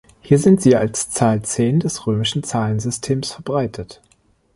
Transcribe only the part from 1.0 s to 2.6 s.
Zahl zehn des Römischen